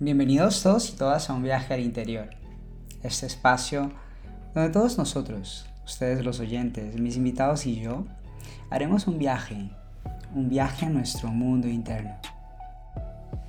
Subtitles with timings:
[0.00, 2.30] Bienvenidos todos y todas a un viaje al interior.
[3.02, 3.90] Este espacio
[4.54, 8.06] donde todos nosotros, ustedes los oyentes, mis invitados y yo,
[8.70, 9.72] haremos un viaje,
[10.36, 12.14] un viaje a nuestro mundo interno.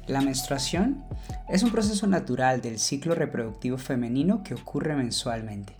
[0.08, 1.04] La menstruación
[1.50, 5.76] es un proceso natural del ciclo reproductivo femenino que ocurre mensualmente.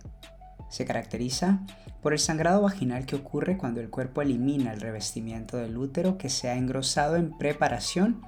[0.68, 1.62] Se caracteriza
[2.00, 6.28] por el sangrado vaginal que ocurre cuando el cuerpo elimina el revestimiento del útero que
[6.28, 8.22] se ha engrosado en preparación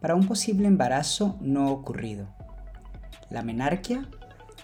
[0.00, 2.34] para un posible embarazo no ocurrido.
[3.30, 4.08] La menarquia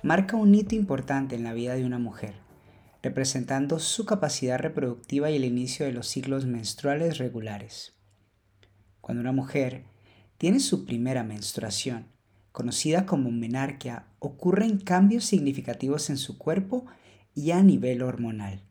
[0.03, 2.35] marca un hito importante en la vida de una mujer,
[3.03, 7.95] representando su capacidad reproductiva y el inicio de los ciclos menstruales regulares.
[9.01, 9.85] Cuando una mujer
[10.39, 12.07] tiene su primera menstruación,
[12.53, 16.87] conocida como menarquia, ocurren cambios significativos en su cuerpo
[17.35, 18.63] y a nivel hormonal,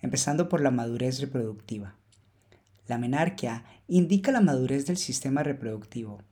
[0.00, 1.96] empezando por la madurez reproductiva.
[2.86, 6.22] La menarquia indica la madurez del sistema reproductivo.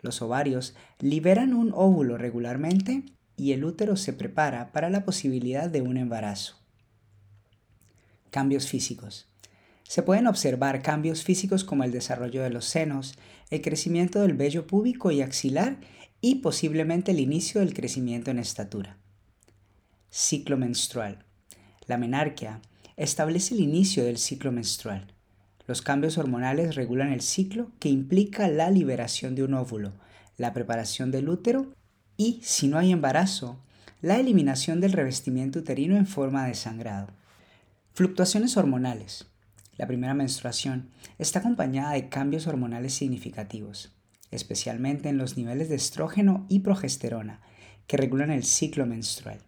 [0.00, 3.04] Los ovarios liberan un óvulo regularmente
[3.36, 6.56] y el útero se prepara para la posibilidad de un embarazo.
[8.30, 9.28] Cambios físicos.
[9.84, 13.14] Se pueden observar cambios físicos como el desarrollo de los senos,
[13.50, 15.78] el crecimiento del vello púbico y axilar
[16.22, 18.96] y posiblemente el inicio del crecimiento en estatura.
[20.10, 21.26] Ciclo menstrual.
[21.86, 22.62] La menarquia
[22.96, 25.12] establece el inicio del ciclo menstrual.
[25.66, 29.92] Los cambios hormonales regulan el ciclo que implica la liberación de un óvulo,
[30.36, 31.72] la preparación del útero
[32.16, 33.58] y, si no hay embarazo,
[34.00, 37.08] la eliminación del revestimiento uterino en forma de sangrado.
[37.94, 39.26] Fluctuaciones hormonales.
[39.76, 43.92] La primera menstruación está acompañada de cambios hormonales significativos,
[44.30, 47.40] especialmente en los niveles de estrógeno y progesterona,
[47.86, 49.38] que regulan el ciclo menstrual.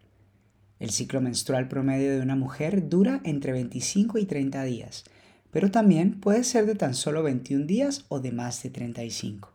[0.78, 5.04] El ciclo menstrual promedio de una mujer dura entre 25 y 30 días,
[5.54, 9.52] pero también puede ser de tan solo 21 días o de más de 35.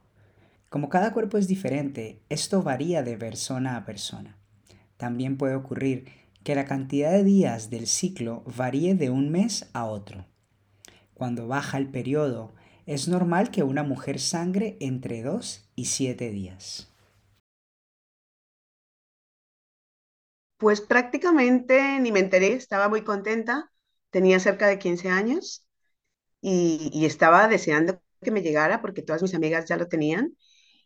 [0.70, 4.38] Como cada cuerpo es diferente, esto varía de persona a persona.
[4.96, 6.06] También puede ocurrir
[6.46, 10.26] que la cantidad de días del ciclo varíe de un mes a otro.
[11.16, 12.54] Cuando baja el periodo,
[12.86, 16.94] es normal que una mujer sangre entre 2 y 7 días.
[20.56, 23.70] Pues prácticamente ni me enteré, estaba muy contenta,
[24.12, 25.66] tenía cerca de 15 años
[26.42, 30.36] y, estaba deseando que me llegara porque todas mis amigas ya lo tenían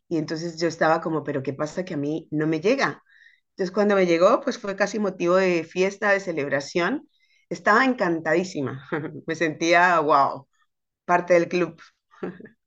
[0.09, 3.03] y entonces yo estaba como, pero ¿qué pasa que a mí no me llega?
[3.51, 7.07] Entonces cuando me llegó, pues fue casi motivo de fiesta, de celebración
[7.49, 8.87] estaba encantadísima.
[9.27, 10.47] Me sentía, wow,
[11.05, 11.81] parte del club.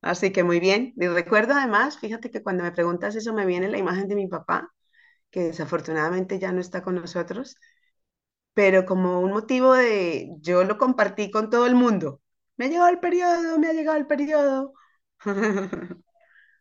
[0.00, 0.92] Así que muy bien.
[0.96, 4.28] Y recuerdo además, fíjate que cuando me preguntas eso me viene la imagen de mi
[4.28, 4.72] papá,
[5.30, 7.56] que desafortunadamente ya no está con nosotros,
[8.58, 12.20] pero como un motivo de, yo lo compartí con todo el mundo.
[12.56, 14.74] Me ha llegado el periodo, me ha llegado el periodo.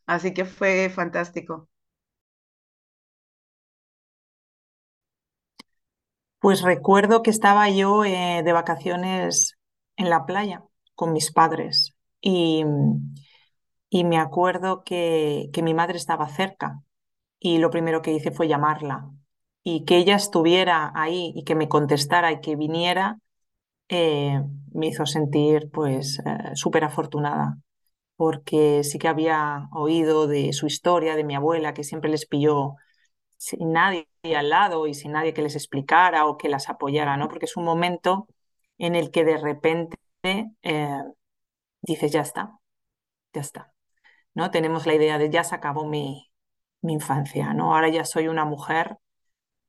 [0.08, 1.70] Así que fue fantástico.
[6.40, 9.58] Pues recuerdo que estaba yo eh, de vacaciones
[9.98, 10.64] en la playa
[10.96, 12.64] con mis padres y,
[13.90, 16.82] y me acuerdo que, que mi madre estaba cerca
[17.40, 19.10] y lo primero que hice fue llamarla
[19.70, 23.20] y que ella estuviera ahí y que me contestara y que viniera
[23.90, 24.42] eh,
[24.74, 27.58] me hizo sentir pues eh, súper afortunada
[28.16, 32.76] porque sí que había oído de su historia, de mi abuela, que siempre les pilló
[33.38, 34.08] sin nadie
[34.38, 37.28] al lado y sin nadie que les explicara o que las apoyara, ¿no?
[37.30, 38.28] Porque es un momento
[38.78, 39.98] en el que de repente
[40.64, 41.02] eh,
[41.82, 42.60] dices, ya está,
[43.34, 43.74] ya está,
[44.36, 44.52] ¿no?
[44.52, 46.32] Tenemos la idea de ya se acabó mi,
[46.82, 47.76] mi infancia, ¿no?
[47.76, 48.98] Ahora ya soy una mujer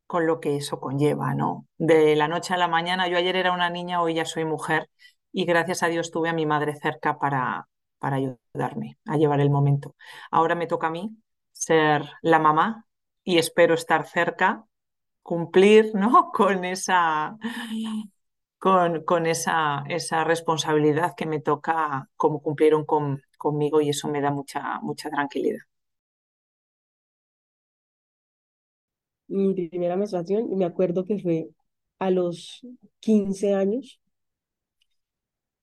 [0.09, 1.67] con lo que eso conlleva, ¿no?
[1.79, 4.91] De la noche a la mañana, yo ayer era una niña, hoy ya soy mujer
[5.33, 9.51] y gracias a Dios tuve a mi madre cerca para, para ayudarme a llevar el
[9.51, 9.95] momento.
[10.33, 11.17] Ahora me toca a mí
[11.53, 12.87] ser la mamá
[13.25, 14.65] y espero estar cerca,
[15.23, 16.31] cumplir ¿no?
[16.35, 17.37] con esa,
[18.59, 24.21] con, con esa, esa responsabilidad que me toca como cumplieron con, conmigo y eso me
[24.21, 25.61] da mucha, mucha tranquilidad.
[29.29, 31.49] Mi primera menstruación, me acuerdo que fue
[31.99, 32.61] a los
[33.01, 34.01] 15 años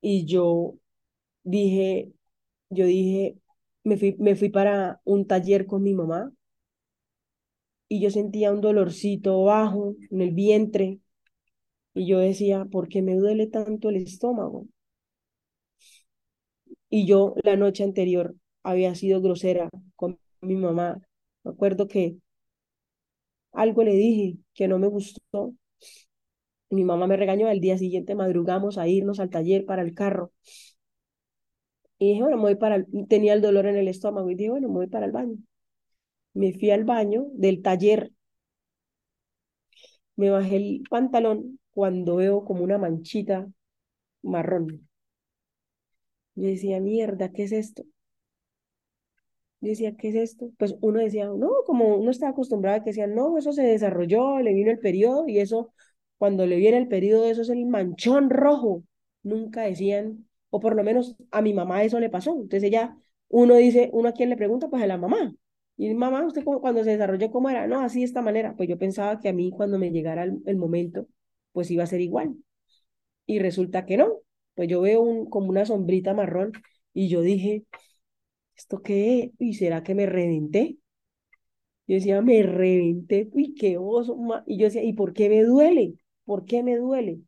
[0.01, 0.75] y yo
[1.43, 2.13] dije,
[2.71, 3.37] yo dije,
[3.83, 6.33] me fui, me fui para un taller con mi mamá
[7.89, 10.99] y yo sentía un dolorcito bajo en el vientre
[11.95, 14.67] y yo decía, ¿por qué me duele tanto el estómago?
[16.89, 20.99] Y yo la noche anterior había sido grosera con mi mamá.
[21.43, 22.17] Me acuerdo que
[23.55, 25.53] algo le dije que no me gustó.
[26.69, 30.31] mi mamá me regañó, al día siguiente madrugamos a irnos al taller para el carro.
[31.99, 32.87] Y dije, bueno, me voy para el...
[33.09, 35.35] Tenía el dolor en el estómago y dije, bueno, me voy para el baño.
[36.35, 38.11] Me fui al baño del taller.
[40.17, 43.47] Me bajé el pantalón cuando veo como una manchita
[44.23, 44.87] marrón.
[46.35, 47.83] Yo decía, mierda, ¿qué es esto?
[49.71, 50.51] Decía, ¿qué es esto?
[50.57, 54.39] Pues uno decía, no, como uno está acostumbrado a que decían, no, eso se desarrolló,
[54.39, 55.73] le vino el periodo y eso,
[56.17, 58.83] cuando le viene el periodo, eso es el manchón rojo.
[59.23, 62.31] Nunca decían, o por lo menos a mi mamá eso le pasó.
[62.33, 62.97] Entonces ella,
[63.29, 65.33] uno dice, uno a quién le pregunta, pues a la mamá.
[65.77, 67.67] Y mamá, ¿usted cuando se desarrolló cómo era?
[67.67, 68.55] No, así de esta manera.
[68.55, 71.07] Pues yo pensaba que a mí cuando me llegara el, el momento,
[71.51, 72.35] pues iba a ser igual.
[73.25, 74.19] Y resulta que no.
[74.55, 76.53] Pues yo veo un, como una sombrita marrón
[76.93, 77.65] y yo dije,
[78.57, 79.31] ¿esto qué?
[79.39, 80.77] ¿Y será que me reventé?
[81.87, 84.17] Yo decía, me reventé, uy, qué oso.
[84.47, 85.95] Y yo decía, ¿y por qué me duele?
[86.25, 87.19] ¿Por qué me duele?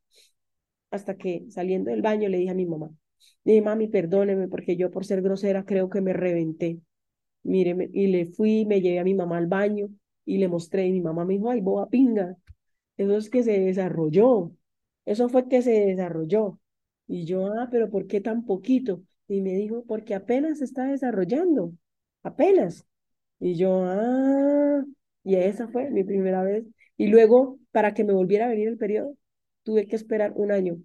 [0.92, 2.90] Hasta que saliendo del baño le dije a mi mamá,
[3.44, 6.80] dije, mami, perdóneme, porque yo por ser grosera creo que me reventé.
[7.44, 9.90] Mire, y le fui, me llevé a mi mamá al baño
[10.26, 12.38] y le mostré, y mi mamá me dijo, ay, boba pinga,
[12.98, 14.52] eso es que se desarrolló,
[15.06, 16.60] eso fue que se desarrolló.
[17.08, 19.04] Y yo, ah, pero ¿por qué tan poquito?
[19.28, 21.74] Y me dijo, porque apenas se está desarrollando,
[22.24, 22.86] apenas.
[23.40, 24.84] Y yo, ah,
[25.24, 26.66] y esa fue mi primera vez.
[26.98, 29.16] Y luego, para que me volviera a venir el periodo,
[29.64, 30.78] tuve que esperar un año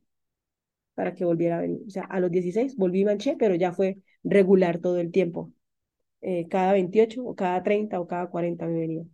[0.94, 1.80] para que volviera a venir.
[1.86, 5.52] O sea, a los 16 volví manché, pero ya fue regular todo el tiempo.
[6.22, 9.04] Eh, cada 28 o cada 30 o cada 40 me venía.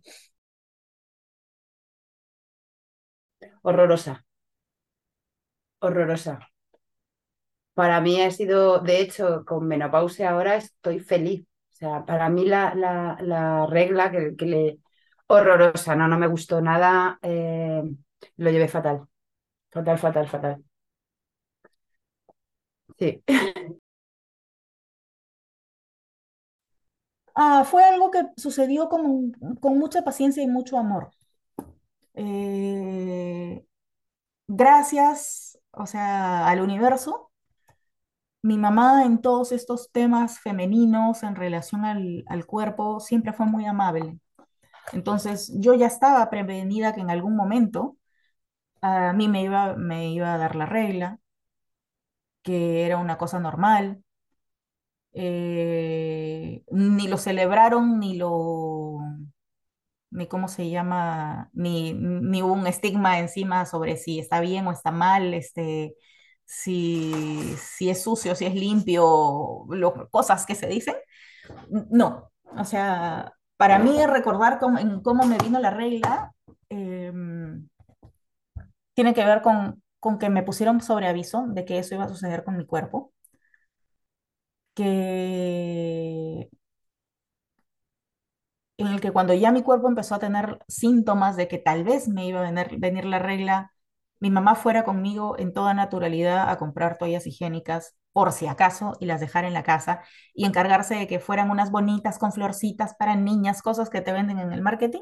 [3.63, 4.25] Horrorosa.
[5.81, 6.48] Horrorosa.
[7.79, 11.45] Para mí ha sido, de hecho, con menopausia ahora estoy feliz.
[11.73, 14.77] O sea, para mí la, la, la regla que.
[15.27, 17.83] Horrorosa, no, no me gustó nada, eh,
[18.37, 19.07] lo llevé fatal.
[19.71, 20.63] Fatal, fatal, fatal.
[22.97, 23.23] Sí.
[27.35, 29.31] Ah, fue algo que sucedió con,
[29.61, 31.09] con mucha paciencia y mucho amor.
[32.13, 33.63] Eh,
[34.47, 37.28] gracias, o sea, al universo,
[38.41, 43.65] mi mamá en todos estos temas femeninos en relación al, al cuerpo siempre fue muy
[43.65, 44.19] amable.
[44.93, 47.97] Entonces yo ya estaba prevenida que en algún momento
[48.81, 51.19] a mí me iba, me iba a dar la regla,
[52.43, 54.03] que era una cosa normal.
[55.13, 58.99] Eh, ni lo celebraron, ni lo,
[60.11, 64.71] ni cómo se llama, ni, ni hubo un estigma encima sobre si está bien o
[64.71, 65.95] está mal, este,
[66.49, 70.95] si, si es sucio, si es limpio, lo, cosas que se dicen.
[71.91, 76.33] No, o sea, para mí recordar cómo, en cómo me vino la regla
[76.69, 77.11] eh,
[78.93, 82.09] tiene que ver con, con que me pusieron sobre aviso de que eso iba a
[82.09, 83.13] suceder con mi cuerpo,
[84.75, 86.49] que
[88.77, 92.07] en el que cuando ya mi cuerpo empezó a tener síntomas de que tal vez
[92.07, 93.73] me iba a venir, venir la regla,
[94.19, 99.05] mi mamá fuera conmigo en toda naturalidad a comprar toallas higiénicas por si acaso y
[99.05, 100.01] las dejar en la casa
[100.33, 104.39] y encargarse de que fueran unas bonitas con florcitas para niñas, cosas que te venden
[104.39, 105.01] en el marketing.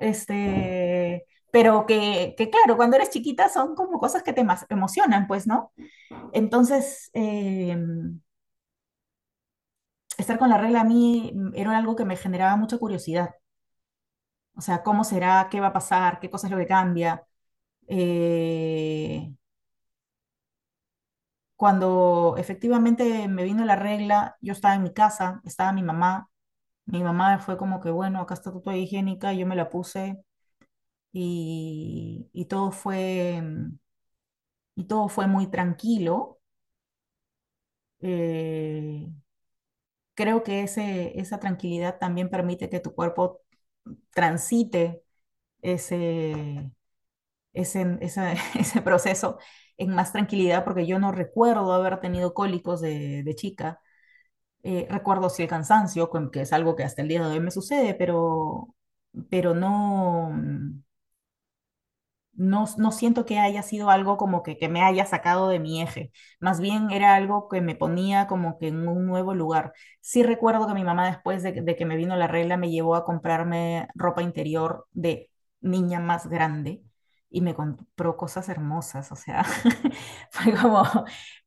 [0.00, 5.46] Este, pero que, que, claro, cuando eres chiquita son como cosas que te emocionan, pues,
[5.46, 5.72] ¿no?
[6.32, 7.76] Entonces, eh,
[10.18, 13.30] estar con la regla a mí era algo que me generaba mucha curiosidad.
[14.54, 15.48] O sea, ¿cómo será?
[15.50, 16.20] ¿Qué va a pasar?
[16.20, 17.26] ¿Qué cosa es lo que cambia?
[17.90, 19.34] Eh,
[21.56, 26.30] cuando efectivamente me vino la regla, yo estaba en mi casa, estaba mi mamá.
[26.86, 30.22] Mi mamá fue como que, bueno, acá está tu toalla higiénica, yo me la puse
[31.12, 33.42] y, y todo fue,
[34.74, 36.40] y todo fue muy tranquilo.
[38.00, 39.06] Eh,
[40.14, 43.40] creo que ese, esa tranquilidad también permite que tu cuerpo
[44.12, 45.04] transite
[45.62, 46.72] ese,
[47.52, 47.98] ese,
[48.58, 49.38] ese, proceso
[49.76, 53.80] en más tranquilidad, porque yo no recuerdo haber tenido cólicos de, de chica.
[54.62, 57.50] Eh, recuerdo sí el cansancio, que es algo que hasta el día de hoy me
[57.52, 58.74] sucede, pero,
[59.30, 60.32] pero no,
[62.32, 65.82] no, no siento que haya sido algo como que, que me haya sacado de mi
[65.82, 66.10] eje.
[66.40, 69.72] Más bien era algo que me ponía como que en un nuevo lugar.
[70.00, 72.94] Sí recuerdo que mi mamá después de, de que me vino la regla me llevó
[72.96, 75.30] a comprarme ropa interior de
[75.60, 76.82] niña más grande
[77.30, 79.44] y me compró cosas hermosas, o sea,
[80.30, 80.84] fue como,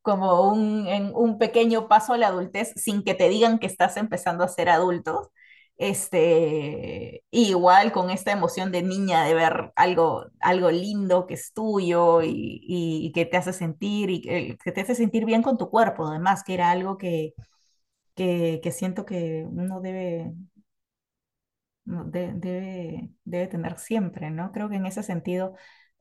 [0.01, 4.43] como un, un pequeño paso a la adultez sin que te digan que estás empezando
[4.43, 5.31] a ser adulto.
[5.77, 12.21] este, igual con esta emoción de niña de ver algo, algo lindo que es tuyo
[12.23, 16.43] y, que te hace sentir y que, te hace sentir bien con tu cuerpo, además,
[16.43, 17.33] que era algo que,
[18.15, 20.33] que, siento que uno debe,
[21.85, 24.51] debe, debe tener siempre, ¿no?
[24.51, 25.55] Creo que en ese sentido...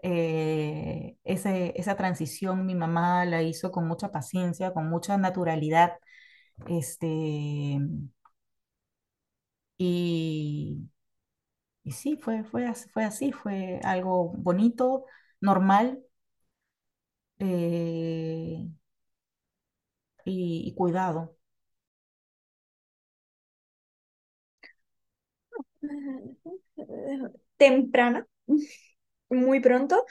[0.04, 5.92] Eh, esa transición mi mamá la hizo con mucha paciencia, con mucha naturalidad,
[6.68, 7.78] este,
[9.78, 10.88] y,
[11.84, 15.06] y sí, fue, fue, fue así, fue algo bonito,
[15.40, 16.00] normal
[17.38, 18.68] eh,
[20.24, 21.36] y, cuidado.
[27.56, 28.26] Temprana,
[29.30, 30.04] muy pronto,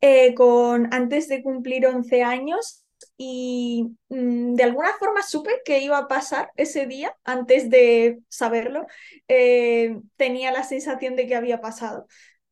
[0.00, 2.84] eh, con antes de cumplir 11 años,
[3.16, 8.86] y mm, de alguna forma supe que iba a pasar ese día antes de saberlo.
[9.28, 12.06] Eh, tenía la sensación de que había pasado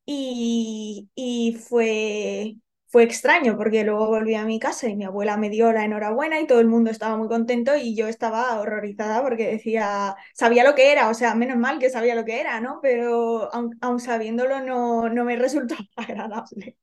[0.04, 2.56] y, y fue,
[2.96, 6.40] fue extraño porque luego volví a mi casa y mi abuela me dio la enhorabuena
[6.40, 10.74] y todo el mundo estaba muy contento y yo estaba horrorizada porque decía, sabía lo
[10.74, 12.78] que era, o sea, menos mal que sabía lo que era, ¿no?
[12.80, 16.78] Pero aun, sabiéndolo no, no me resultó agradable.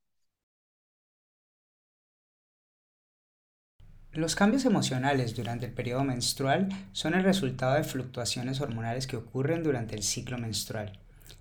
[4.12, 9.64] Los cambios emocionales durante el periodo menstrual son el resultado de fluctuaciones hormonales que ocurren
[9.64, 11.00] durante el ciclo menstrual.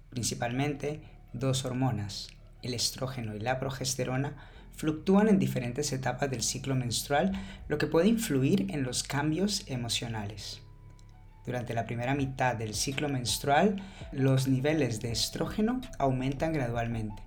[0.09, 1.01] Principalmente,
[1.31, 2.29] dos hormonas,
[2.63, 4.35] el estrógeno y la progesterona,
[4.75, 7.31] fluctúan en diferentes etapas del ciclo menstrual,
[7.67, 10.61] lo que puede influir en los cambios emocionales.
[11.45, 17.21] Durante la primera mitad del ciclo menstrual, los niveles de estrógeno aumentan gradualmente.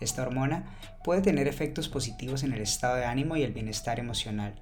[0.00, 0.64] Esta hormona
[1.04, 4.54] puede tener efectos positivos en el estado de ánimo y el bienestar emocional,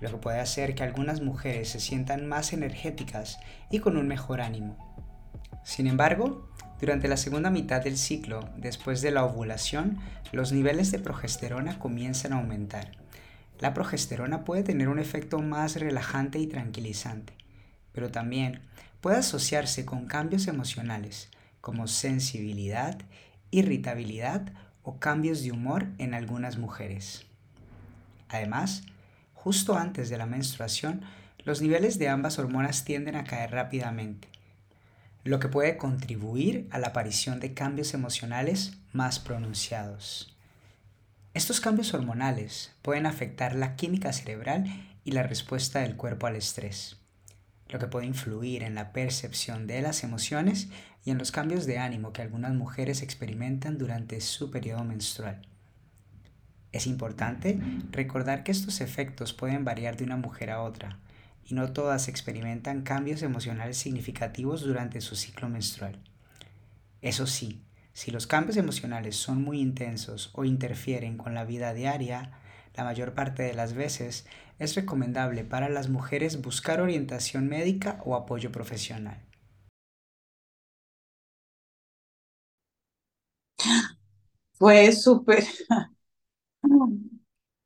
[0.00, 3.38] lo que puede hacer que algunas mujeres se sientan más energéticas
[3.70, 4.76] y con un mejor ánimo.
[5.62, 6.49] Sin embargo,
[6.80, 9.98] durante la segunda mitad del ciclo, después de la ovulación,
[10.32, 12.92] los niveles de progesterona comienzan a aumentar.
[13.58, 17.34] La progesterona puede tener un efecto más relajante y tranquilizante,
[17.92, 18.60] pero también
[19.00, 21.28] puede asociarse con cambios emocionales
[21.60, 22.98] como sensibilidad,
[23.50, 27.26] irritabilidad o cambios de humor en algunas mujeres.
[28.28, 28.84] Además,
[29.34, 31.02] justo antes de la menstruación,
[31.44, 34.28] los niveles de ambas hormonas tienden a caer rápidamente,
[35.24, 40.34] lo que puede contribuir a la aparición de cambios emocionales más pronunciados.
[41.34, 44.64] Estos cambios hormonales pueden afectar la química cerebral
[45.04, 46.96] y la respuesta del cuerpo al estrés,
[47.68, 50.68] lo que puede influir en la percepción de las emociones
[51.04, 55.46] y en los cambios de ánimo que algunas mujeres experimentan durante su periodo menstrual.
[56.72, 57.58] Es importante
[57.90, 60.98] recordar que estos efectos pueden variar de una mujer a otra,
[61.44, 66.00] y no todas experimentan cambios emocionales significativos durante su ciclo menstrual.
[67.02, 72.32] Eso sí, si los cambios emocionales son muy intensos o interfieren con la vida diaria,
[72.74, 74.26] la mayor parte de las veces
[74.58, 79.20] es recomendable para las mujeres buscar orientación médica o apoyo profesional.
[84.52, 85.44] Fue súper.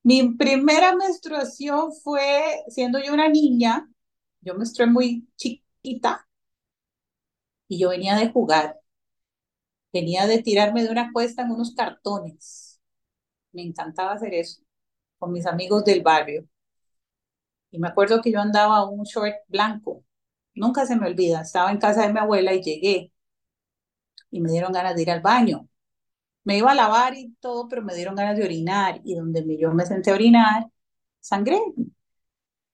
[0.04, 3.88] Mi primera menstruación fue siendo yo una niña.
[4.40, 6.26] Yo menstrué muy chiquita
[7.68, 8.80] y yo venía de jugar.
[9.94, 12.80] Venía de tirarme de una cuesta en unos cartones.
[13.52, 14.62] Me encantaba hacer eso
[15.18, 16.46] con mis amigos del barrio.
[17.70, 20.02] Y me acuerdo que yo andaba un short blanco.
[20.54, 21.42] Nunca se me olvida.
[21.42, 23.12] Estaba en casa de mi abuela y llegué.
[24.30, 25.68] Y me dieron ganas de ir al baño
[26.44, 29.72] me iba a lavar y todo, pero me dieron ganas de orinar y donde yo
[29.72, 30.66] me senté a orinar,
[31.20, 31.60] sangré.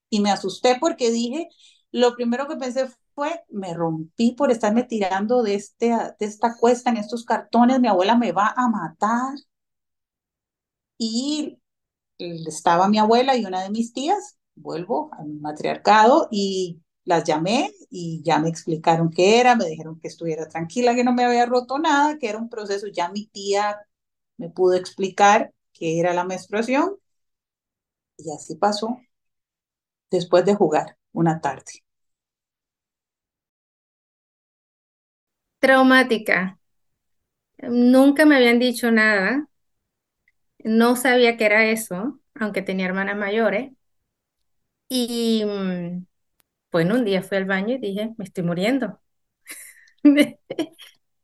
[0.08, 1.48] Y me asusté porque dije,
[1.92, 6.90] lo primero que pensé fue, me rompí por estarme tirando de, este, de esta cuesta
[6.90, 9.34] en estos cartones, mi abuela me va a matar.
[10.98, 11.58] Y
[12.18, 18.22] estaba mi abuela y una de mis tías, vuelvo al matriarcado y las llamé y
[18.24, 21.78] ya me explicaron qué era, me dijeron que estuviera tranquila, que no me había roto
[21.78, 22.86] nada, que era un proceso.
[22.88, 23.78] Ya mi tía
[24.38, 26.96] me pudo explicar qué era la menstruación
[28.18, 29.00] y así pasó
[30.08, 31.82] después de jugar una tarde.
[35.58, 36.58] Traumática.
[37.92, 39.46] Nunca me habían dicho nada.
[40.64, 43.72] No sabía que era eso, aunque tenía hermanas mayores.
[44.88, 46.04] Y mm,
[46.72, 49.00] bueno, un día fui al baño y dije, me estoy muriendo.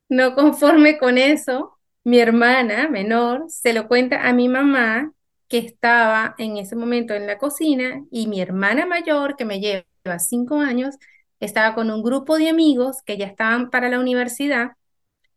[0.08, 5.12] No conforme con eso, mi hermana menor se lo cuenta a mi mamá
[5.48, 9.84] que estaba en ese momento en la cocina y mi hermana mayor, que me lleva
[10.18, 10.96] cinco años,
[11.40, 14.72] estaba con un grupo de amigos que ya estaban para la universidad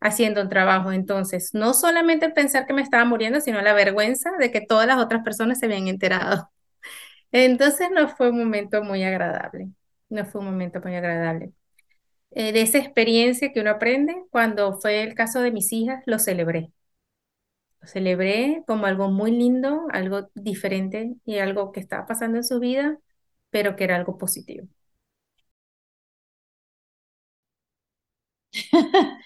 [0.02, 0.92] haciendo un trabajo.
[0.94, 5.00] Entonces, no solamente pensar que me estaba muriendo, sino la vergüenza de que todas las
[5.00, 6.52] otras personas se habían enterado.
[7.34, 9.70] Entonces, no fue un momento muy agradable.
[10.10, 11.54] No fue un momento muy agradable.
[12.32, 16.20] Eh, de esa experiencia que uno aprende, cuando fue el caso de mis hijas, lo
[16.20, 16.72] celebré.
[17.82, 22.60] Lo celebré como algo muy lindo, algo diferente y algo que estaba pasando en su
[22.60, 23.00] vida,
[23.50, 24.68] pero que era algo positivo.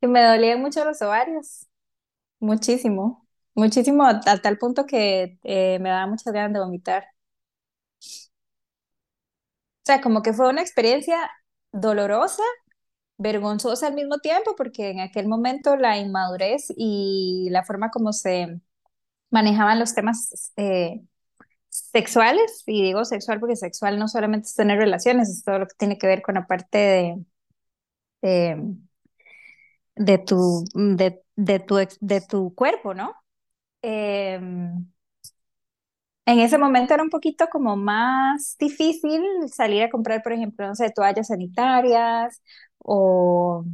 [0.00, 1.66] que me dolían mucho los ovarios,
[2.40, 7.06] muchísimo, muchísimo, a tal punto que eh, me daba muchas ganas de vomitar.
[9.84, 11.30] O sea, como que fue una experiencia
[11.72, 12.42] dolorosa,
[13.18, 18.60] vergonzosa al mismo tiempo, porque en aquel momento la inmadurez y la forma como se
[19.30, 21.02] manejaban los temas eh,
[21.70, 25.76] sexuales, y digo sexual porque sexual no solamente es tener relaciones, es todo lo que
[25.78, 27.26] tiene que ver con la parte
[28.22, 28.76] de,
[29.96, 33.14] de, tu, de, de, tu, de tu cuerpo, ¿no?
[33.82, 34.86] Em,
[36.26, 40.74] en ese momento era un poquito como más difícil salir a comprar, por ejemplo, no
[40.74, 42.42] sé, toallas sanitarias
[42.78, 43.64] o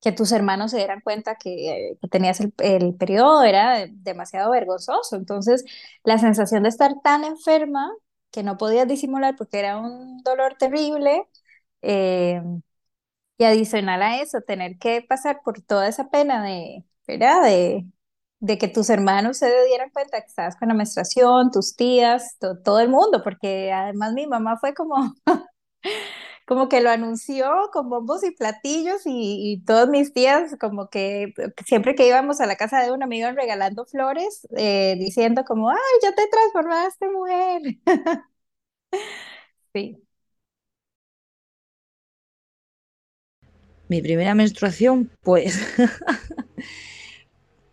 [0.00, 5.16] que tus hermanos se dieran cuenta que, tenías el, periodo era demasiado vergonzoso.
[5.16, 5.64] Entonces,
[6.04, 7.88] la sensación de estar tan enferma
[8.32, 11.28] que no podías disimular porque era un dolor terrible,
[11.82, 12.42] eh,
[13.38, 17.42] y adicional a eso, tener que pasar por toda esa pena de, ¿verdad?
[17.44, 17.86] De,
[18.42, 22.80] de que tus hermanos se dieran cuenta que estabas con la menstruación, tus tías, todo
[22.80, 24.96] el mundo, porque además mi mamá fue como,
[26.46, 31.32] como que lo anunció con bombos y platillos y, y todas mis tías como que
[31.66, 35.70] siempre que íbamos a la casa de una me iban regalando flores eh, diciendo como,
[35.70, 37.62] ay, ya te transformaste mujer.
[39.74, 40.02] sí.
[43.88, 45.60] Mi primera menstruación, pues,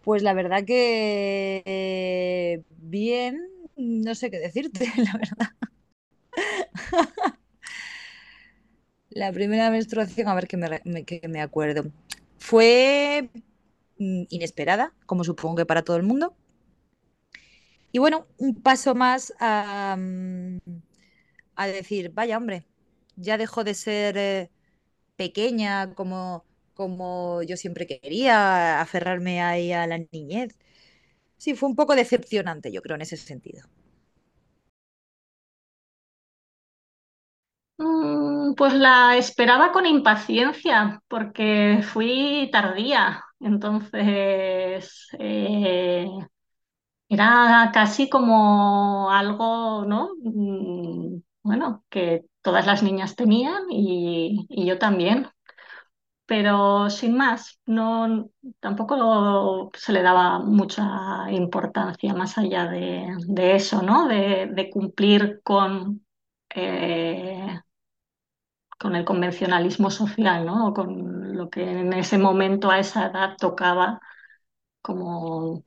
[0.10, 3.48] pues la verdad que eh, bien,
[3.78, 5.52] no sé qué decirte, la verdad.
[9.12, 11.92] La primera menstruación, a ver que me, que me acuerdo,
[12.40, 13.30] fue
[14.00, 16.36] mm, inesperada, como supongo que para todo el mundo.
[17.92, 20.58] Y bueno, un paso más a, mm,
[21.68, 22.66] decir, vaya hombre,
[23.16, 24.50] ya dejó de ser eh,
[25.18, 26.46] pequeña como,
[26.80, 30.56] como yo siempre quería, aferrarme ahí a la niñez.
[31.38, 33.64] Sí, fue un poco decepcionante, yo creo, en ese sentido.
[37.78, 46.08] Mm, pues la esperaba con impaciencia porque fui tardía, entonces eh,
[47.10, 50.10] era casi como algo, ¿no?
[50.24, 55.28] Mm, bueno, que todas las niñas tenían y, yo también.
[56.30, 64.08] Pero sin más, no, tampoco se le daba mucha importancia más allá de, eso, ¿no?
[64.08, 66.06] De, cumplir con,
[66.54, 67.60] eh,
[68.78, 70.74] con el convencionalismo social, ¿no?
[70.74, 74.00] Con lo que en ese momento, a esa edad, tocaba
[74.82, 75.64] como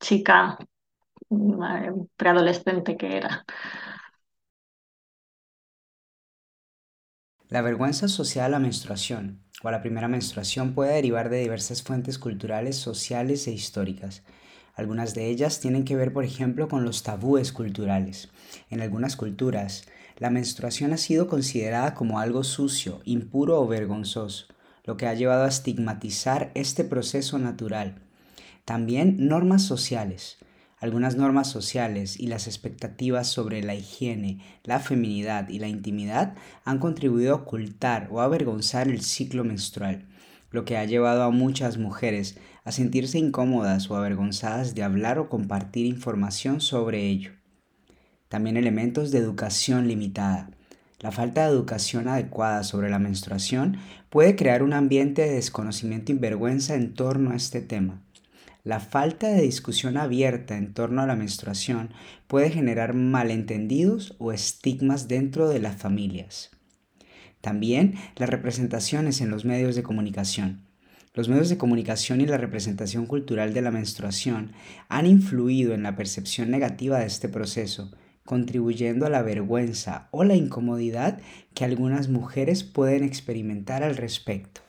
[0.00, 0.58] chica
[1.30, 3.44] eh, preadolescente que era.
[7.48, 11.80] La vergüenza asociada a la menstruación o a la primera menstruación puede derivar de diversas
[11.80, 14.24] fuentes culturales, sociales e históricas.
[14.74, 18.30] Algunas de ellas tienen que ver, por ejemplo, con los tabúes culturales.
[18.68, 19.84] En algunas culturas,
[20.18, 24.46] la menstruación ha sido considerada como algo sucio, impuro o vergonzoso,
[24.84, 27.94] lo que ha llevado a estigmatizar este proceso natural.
[28.64, 30.38] También normas sociales.
[30.78, 36.34] Algunas normas sociales y las expectativas sobre la higiene, la feminidad y la intimidad
[36.64, 40.06] han contribuido a ocultar o avergonzar el ciclo menstrual,
[40.50, 45.30] lo que ha llevado a muchas mujeres a sentirse incómodas o avergonzadas de hablar o
[45.30, 47.30] compartir información sobre ello.
[48.28, 50.50] También elementos de educación limitada.
[51.00, 53.78] La falta de educación adecuada sobre la menstruación
[54.10, 58.02] puede crear un ambiente de desconocimiento y vergüenza en torno a este tema.
[58.66, 61.90] La falta de discusión abierta en torno a la menstruación
[62.26, 66.50] puede generar malentendidos o estigmas dentro de las familias.
[67.40, 70.66] También las representaciones en los medios de comunicación.
[71.14, 74.50] Los medios de comunicación y la representación cultural de la menstruación
[74.88, 77.92] han influido en la percepción negativa de este proceso,
[78.24, 81.20] contribuyendo a la vergüenza o la incomodidad
[81.54, 84.62] que algunas mujeres pueden experimentar al respecto.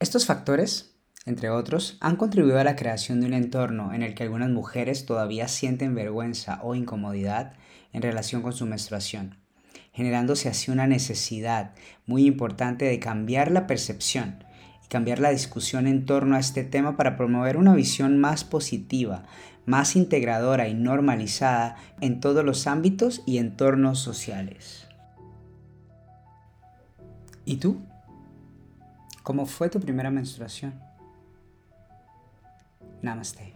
[0.00, 0.89] Estos factores
[1.26, 5.04] entre otros, han contribuido a la creación de un entorno en el que algunas mujeres
[5.04, 7.52] todavía sienten vergüenza o incomodidad
[7.92, 9.36] en relación con su menstruación,
[9.92, 11.72] generándose así una necesidad
[12.06, 14.44] muy importante de cambiar la percepción
[14.82, 19.24] y cambiar la discusión en torno a este tema para promover una visión más positiva,
[19.66, 24.88] más integradora y normalizada en todos los ámbitos y entornos sociales.
[27.44, 27.78] ¿Y tú?
[29.22, 30.89] ¿Cómo fue tu primera menstruación?
[33.02, 33.54] ナマステ